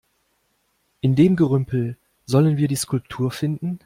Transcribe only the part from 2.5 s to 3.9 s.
wir die Skulptur finden?